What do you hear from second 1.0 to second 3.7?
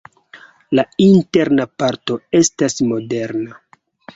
interna parto estas moderna.